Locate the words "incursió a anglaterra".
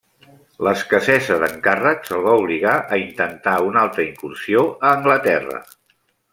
4.09-5.63